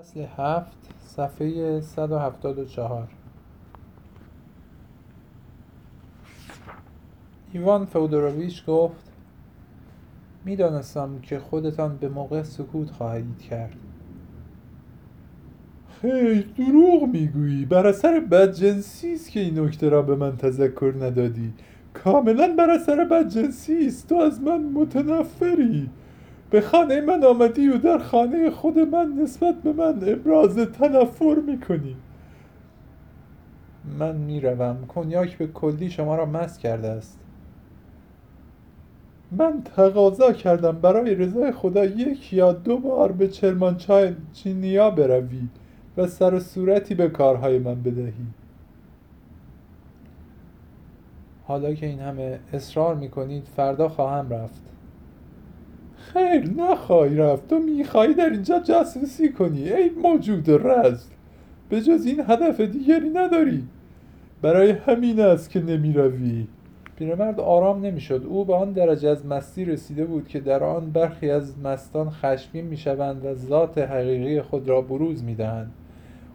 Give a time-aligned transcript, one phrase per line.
[0.00, 3.08] فصل هفت صفحه 174
[7.52, 9.12] ایوان فودورویچ گفت
[10.44, 13.76] می‌دانستم که خودتان به موقع سکوت خواهید کرد.
[16.02, 17.64] خیر دروغ می‌گویی!
[17.64, 21.52] بر اثر بدجنسی است که این نکته را به من تذکر ندادی.
[21.94, 24.08] کاملا بر اثر بدجنسی است!
[24.08, 25.90] تو از من متنفری!
[26.54, 31.96] به خانه من آمدی و در خانه خود من نسبت به من ابراز تنفر می‌کنی.
[33.98, 34.86] من می‌روم.
[34.86, 37.18] کنیاک به کلی شما را مست کرده است.
[39.32, 43.28] من تقاضا کردم برای رضای خدا یک یا دو بار به
[44.32, 45.48] چینیا بروی
[45.96, 48.26] و سر و صورتی به کارهای من بدهی.
[51.44, 54.73] حالا که این همه اصرار می‌کنید فردا خواهم رفت.
[56.14, 57.48] خیر نخواهی رفت.
[57.48, 59.72] تو می‌خواهی در اینجا جاسوسی کنی.
[59.72, 61.10] ای موجود رزل
[61.68, 63.62] به جز این هدف دیگری نداری.
[64.42, 66.46] برای همین است که نمی‌روی.
[66.96, 68.24] پیرمرد آرام نمی‌شد.
[68.28, 72.64] او به آن درجه از مستی رسیده بود که در آن برخی از مستان خشمگین
[72.64, 75.72] می‌شوند و ذات حقیقی خود را بروز می‌دهند.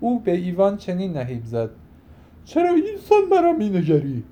[0.00, 1.70] او به ایوان چنین نهیب زد.
[2.44, 4.22] چرا اینسان مرا مینگری؟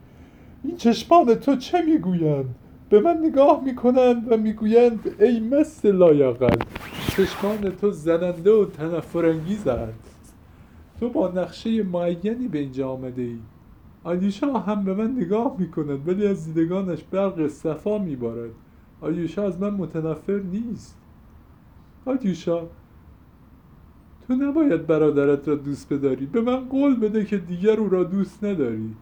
[0.65, 2.55] این چشمان تو چه می‌گویند؟
[2.91, 6.59] به من نگاه می‌کنند و می‌گویند ای مست لایقل
[7.09, 9.95] چشمان تو زننده و تنفرانگیزند
[11.01, 13.39] تو با نقشه معینی به اینجا آمده ای.
[14.67, 18.51] هم به من نگاه می‌کند ولی از دیدگانش برق صفا میبارد.
[19.01, 20.99] آلیوشا از من متنفر نیست.
[22.07, 22.63] آلیوشا
[24.27, 26.27] تو نباید برادرت را دوست بداری.
[26.27, 28.95] به من قول بده که دیگر او را دوست نداری.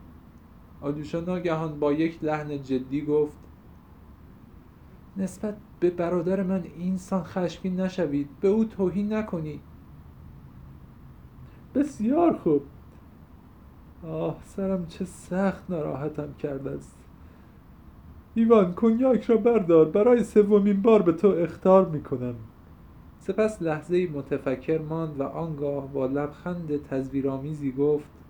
[0.81, 3.37] آلیوشا ناگهان با یک لحن جدی گفت
[5.17, 8.29] نسبت به برادر من اینسان خشمگین نشوید.
[8.41, 9.61] به او توهین نکنید
[11.75, 12.63] بسیار خوب.
[14.07, 16.97] آه سرم چه سخت ناراحتم کرده است.
[18.35, 19.85] ایوان کنیاک را بردار.
[19.85, 22.35] برای سومین بار به تو اختار می‌کنم.
[23.19, 28.22] سپس لحظه متفکر ماند و آنگاه با لبخند تزویرآمیزی گفت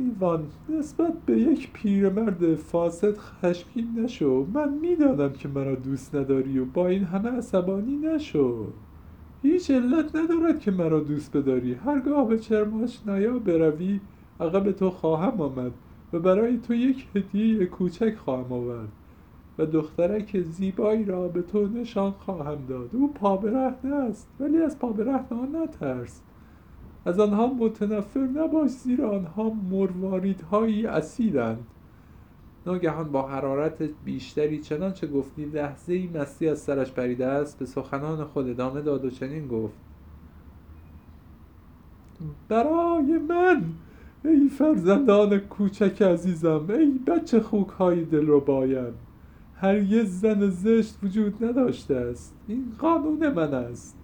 [0.00, 4.46] ایوان نسبت به یک پیرمرد فاسد خشمگین نشو.
[4.54, 8.66] من می‌دانم که مرا دوست نداری و با این همه عصبانی نشو.
[9.42, 11.74] هیچ علت ندارد که مرا دوست بداری.
[11.74, 14.00] هرگاه به چرماشنایا بروی
[14.40, 15.72] عقب تو خواهم آمد
[16.12, 18.88] و برای تو یک هدیه کوچک خواهم آورد
[19.58, 22.90] و دخترک زیبایی را به تو نشان خواهم داد.
[22.92, 26.20] او پابرهنه است ولی از پابرهنه نترس.
[27.04, 31.66] از آنها متنفر نباش زیرا آنها مرواریدهایی اصیلند.
[32.66, 38.24] ناگهان با حرارت بیشتری چنانچه گفتی لحظه ای مستی از سرش پریده است به سخنان
[38.24, 39.78] خود ادامه داد و چنین گفت.
[42.48, 43.64] برای من
[44.24, 48.92] ای فرزندان کوچک عزیزم ای بچه خوک های دل رو بایم
[49.56, 52.34] هرگز زن زشت وجود نداشته است.
[52.48, 53.99] این قانون من است.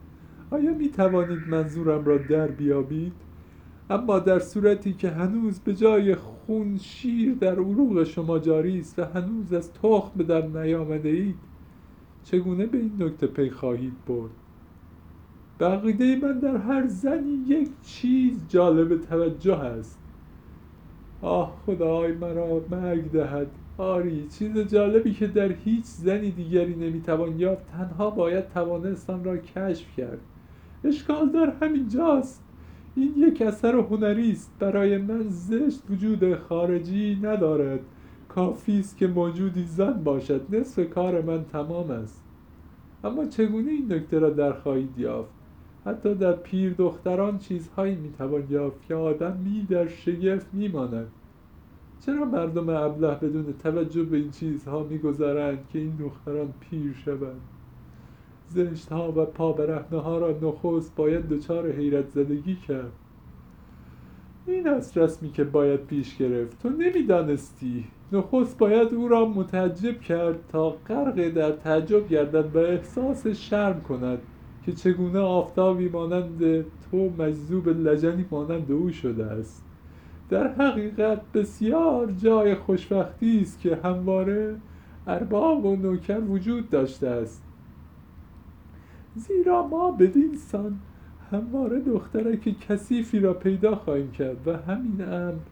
[0.50, 3.12] آیا می توانید منظورم را در بیابید؟
[3.90, 9.04] اما در صورتی که هنوز به جای خون شیر در عروق شما جاری است و
[9.04, 11.36] هنوز از تخم در نیامده اید
[12.24, 14.30] چگونه به این نکته پی خواهید برد؟
[15.60, 19.98] بقیده من در هر زنی یک چیز جالب توجه است.
[21.22, 23.46] آه خدای مرا مرگ دهد.
[23.78, 29.36] آری چیز جالبی که در هیچ زنی دیگری نمی‌توان یافت تنها باید توانست آن را
[29.36, 30.20] کشف کرد.
[30.86, 32.42] اشکال در همینجاست
[32.96, 34.52] این یک اثر هنری است.
[34.58, 37.80] برای من زشت وجود خارجی ندارد.
[38.28, 40.54] کافی است که موجودی زن باشد.
[40.54, 42.24] نصف کار من تمام است.
[43.04, 45.30] اما چگونه این نکته را در خواهید یافت؟
[45.86, 51.06] حتی در پیر دختران چیزهایی می‌توان یافت که آدمی در شگفت میماند.
[52.06, 57.40] چرا مردم ابله بدون توجه به این چیزها میگذرند که این دختران پیر شوند؟
[58.48, 62.92] زشت ها و پابرهنه ها را نخست باید دچار حیرت زدگی کرد.
[64.46, 66.62] این است رسمی که باید پیش گرفت.
[66.62, 67.84] تو نمی‌دانستی.
[68.12, 74.18] نخست باید او را متعجب کرد تا غرق در تعجب گردد و احساس شرم کند
[74.66, 79.64] که چگونه آفتابی مانند تو مجذوب لجنی مانند او شده است.
[80.28, 84.56] در حقیقت بسیار جای خوشبختی است که همواره
[85.06, 87.45] ارباب و نوکر وجود داشته است.
[89.16, 90.78] زیرا ما بدین سان
[91.30, 95.42] همواره دخترک کثیفی را پیدا خواهیم کرد و همین امر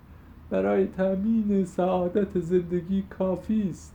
[0.50, 3.94] برای تأمین سعادت زندگی کافی است.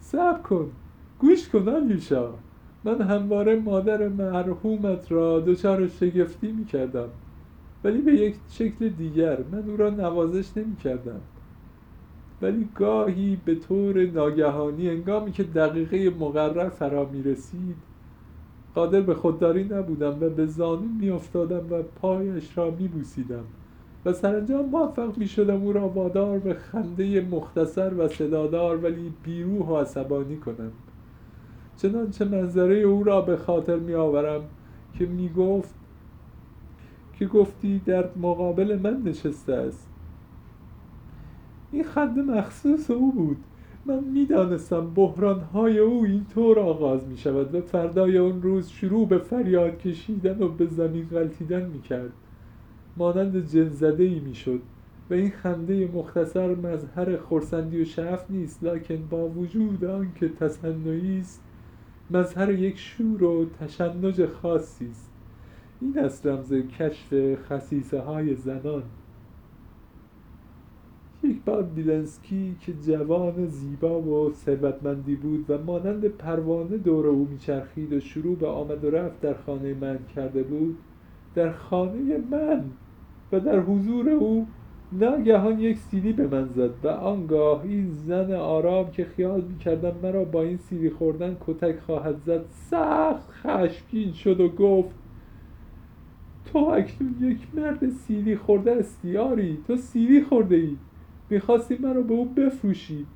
[0.00, 0.70] صبر کن.
[1.18, 2.34] گوش کن آلیوشا
[2.84, 7.08] من همواره مادر مرحومت را دچار شگفتی می کردم
[7.84, 11.20] ولی به یک شکل دیگر من او را نوازش نمی کردم
[12.42, 17.76] ولی گاهی به طور ناگهانی انگامی که دقیقه مقرر فرا می رسید
[18.74, 23.44] قادر به خودداری نبودم و به زانو می افتادم و پایش را می بوسیدم
[24.04, 29.66] و سرانجام موفق می شدم او را وادار به خنده مختصر و صدادار ولی بیروح
[29.68, 30.72] و عصبانی کنم.
[31.76, 34.40] چنانچه منظره او را به خاطر می آورم
[34.98, 35.74] که می گفت
[37.18, 39.88] که گفتی در مقابل من نشسته است.
[41.72, 43.36] این خنده مخصوص او بود.
[43.86, 49.78] من می‌دانستم بحرانهای او اینطور آغاز می شود و فردای اون روز شروع به فریاد
[49.78, 52.12] کشیدن و به زمین غلطیدن می کرد
[52.96, 54.60] مانند جنزده ای می شد
[55.10, 61.42] و این خنده مختصر مظهر خورسندی و شعف نیست لکن با وجود آنکه تصنعی است
[62.10, 65.10] مظهر یک شور و تشنج خاصی است.
[65.80, 68.82] این است رمز کشف خصیصه های زنان.
[71.24, 77.92] یک بار بیلنسکی که جوان زیبا و ثروتمندی بود و مانند پروانه دور او میچرخید
[77.92, 80.78] و شروع به آمد و رفت در خانه من کرده بود
[81.34, 82.64] در خانه من
[83.32, 84.46] و در حضور او
[84.92, 90.24] ناگهان یک سیلی به من زد و آنگاه این زن آرام که خیال می‌کردم مرا
[90.24, 94.94] با این سیلی خوردن کتک خواهد زد سخت خشمگین شد و گفت
[96.44, 100.76] تو اکنون یک مرد سیلی خورده هستی آری تو سیلی خورده ای.
[101.30, 103.06] می‌خواستی مرا به او بفروشی؟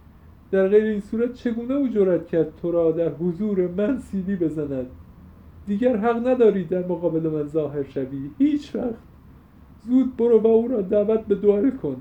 [0.50, 4.86] در غیر این صورت چگونه او جرأت کرد تو را در حضور من سیلی بزند؟
[5.66, 8.94] دیگر حق نداری در مقابل من ظاهر شوی هیچ وقت.
[9.86, 11.96] زود برو و او را دعوت به دوره کن.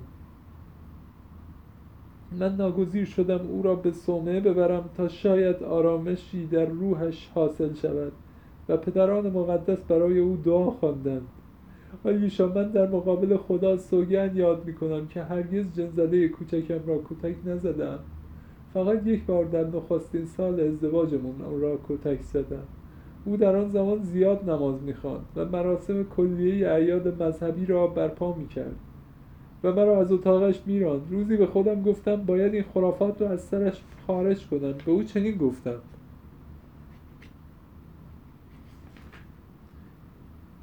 [2.39, 8.11] من ناگزیر شدم او را به صومعه ببرم تا شاید آرامشی در روحش حاصل شود
[8.69, 11.27] و پدران مقدس برای او دعا خواندند.
[12.05, 17.99] آلیوشا من در مقابل خدا سوگن یاد می‌کنم که هرگز جنزده کوچکم را کتک نزدم.
[18.73, 22.63] فقط یک بار در نخستین سال ازدواجمون را کتک زدم.
[23.25, 28.75] او در آن زمان زیاد نماز می‌خواند و مراسم کلیه اعیاد مذهبی را برپا می‌کرد
[29.63, 31.01] و مرا از اتاقش میراند.
[31.11, 34.73] روزی به خودم گفتم باید این خرافات رو از سرش خارج کنم.
[34.85, 35.79] به او چنین گفتم.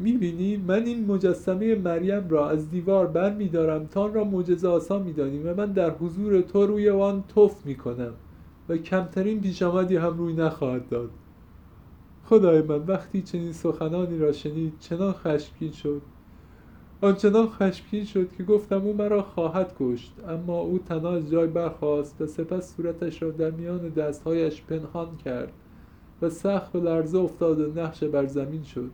[0.01, 4.99] می‌بینی؟ من این مجسمه مریم را از دیوار بر میدارم تا آن را معجزه آسا
[4.99, 8.13] میدانی و من در حضور تو روی آن توف می‌کنم
[8.69, 11.11] و کمترین پیشامدی هم روی نخواهد داد.
[12.25, 16.03] خدای من وقتی چنین سخنانی را شنید چنان خشمگین شد.
[17.01, 22.21] آنچنان خشمگین شد که گفتم او مرا خواهد کشت اما او تنها از جای برخاست
[22.21, 25.53] و سپس صورتش را در میان دستهایش پنهان کرد
[26.23, 28.91] و سخت به لرزه افتاد و نقش بر زمین شد.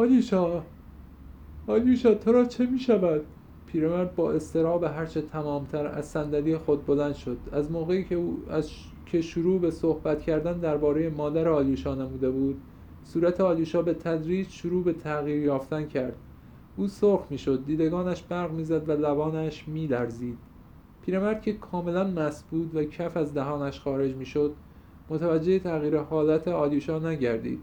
[0.00, 0.62] آلیوشا
[1.66, 3.20] آلیوشا تو را چه می شود؟
[3.66, 7.36] پیرمرد با استراب هرچه تمامتر از صندلی خود بلند شد.
[7.52, 8.70] از موقعی که او از
[9.06, 12.60] که شروع به صحبت کردن درباره مادر آلیوشا نموده بود
[13.04, 16.16] صورت آلیوشا به تدریج شروع به تغییر یافتن کرد.
[16.76, 20.38] او سرخ می‌شد دیدگانش برق می‌زد و لبانش میلرزید.
[21.02, 24.52] پیرمرد که کاملا مست بود و کف از دهانش خارج می‌شد
[25.10, 27.60] متوجه تغییر حالت آلیوشا نگردید.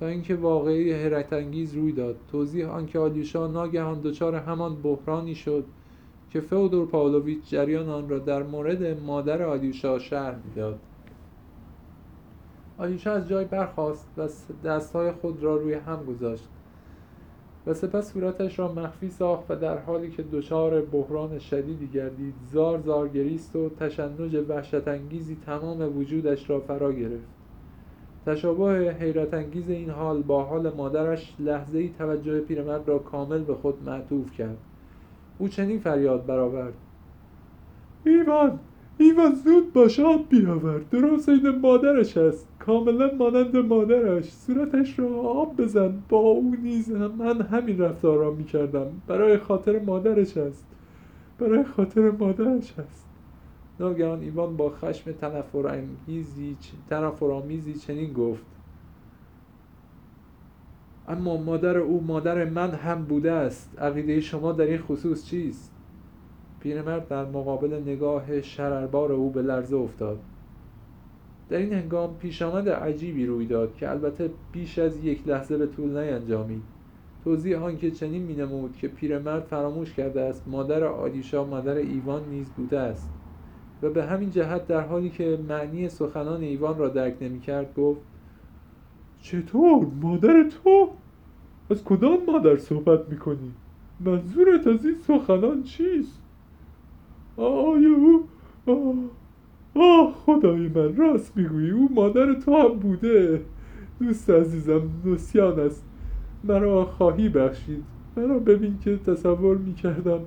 [0.00, 2.16] تا اینکه واقعی حیرت انگیز روی داد.
[2.32, 5.64] توضیح آنکه آلیوشا ناگهان دچار همان بحرانی شد
[6.30, 10.78] که فئودور پاولویچ جریان آن را در مورد مادر آلیوشا شرح می‌داد.
[12.78, 14.28] آلیوشا از جای برخاست و
[14.64, 16.48] دستهای خود را روی هم گذاشت
[17.66, 22.80] و سپس صورتش را مخفی ساخت و در حالی که دچار بحران شدیدی گردید زار
[22.80, 27.43] زار گریست و تشنج وحشت انگیزی تمام وجودش را فرا گرفت.
[28.26, 33.54] تشابه حیرت انگیز این حال با حال مادرش لحظه ای توجه پیرمرد را کامل به
[33.54, 34.58] خود معطوف کرد.
[35.38, 36.74] او چنین فریاد برآورد.
[38.04, 38.58] ایوان
[38.98, 42.48] ایوان زود باش آب بیاور درست این مادرش است.
[42.58, 44.32] کاملا مانند مادرش.
[44.32, 45.94] صورتش را آب بزن.
[46.08, 48.86] با او نیز من همین رفتار را می‌کردم.
[49.06, 50.66] برای خاطر مادرش است.
[51.38, 53.03] برای خاطر مادرش است.
[53.80, 55.12] ناگهان ایوان با خشم
[56.90, 58.44] تنفرآمیزی چنین گفت
[61.08, 63.78] اما مادر او مادر من هم بوده است.
[63.78, 65.72] عقیده شما در این خصوص چیست؟
[66.60, 70.18] پیرمرد در مقابل نگاه شرربار او به لرزه افتاد.
[71.48, 75.98] در این هنگام پیشامد عجیبی روی داد که البته بیش از یک لحظه به طول
[75.98, 76.62] نینجامید
[77.24, 82.78] توضیح آنکه چنین مینمود که پیرمرد فراموش کرده است مادر آلیشا مادر ایوان نیز بوده
[82.78, 83.10] است.
[83.84, 88.00] و به همین جهت در حالی که معنی سخنان ایوان را درک نمی‌کرد گفت
[89.22, 90.88] چطور؟ مادر تو؟
[91.70, 93.52] از کدام مادر صحبت می‌کنی؟
[94.00, 96.22] منظورت از این سخنان چیست؟
[97.36, 98.24] آیا او
[98.66, 98.94] آه,
[99.74, 103.40] آه خدای من راست می‌گویی او مادر تو هم بوده.
[104.00, 105.84] دوست عزیزم نسیان است.
[106.44, 107.84] مرا خواهی بخشید.
[108.16, 110.20] مرا ببین که تصور می‌کردم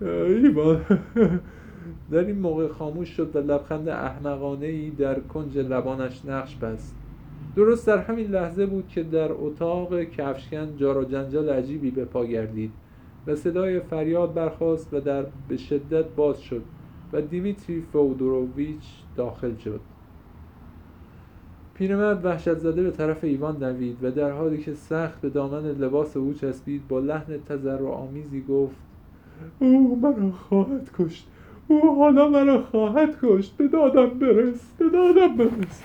[0.00, 0.80] ایوان
[2.10, 6.96] در این موقع خاموش شد و لبخند احمقانه ای در کنج لبانش نقش بست.
[7.56, 12.72] درست در همین لحظه بود که در اتاق کفشکن جار جنجال عجیبی به پا گردید.
[13.26, 16.62] و صدای فریاد برخاست و در به شدت باز شد
[17.12, 18.84] و دیمیتری فودوروویچ
[19.16, 19.80] داخل شد.
[21.74, 26.16] پیرمرد وحشت زده به طرف ایوان دوید و در حالی که سخت به دامن لباس
[26.16, 27.38] او چسبید با لحن
[27.86, 28.76] آمیزی گفت
[29.58, 31.28] او مرا خواهد کشت.
[31.70, 35.82] او حالا مرا خواهد کشت به دادم برس به دادم برس.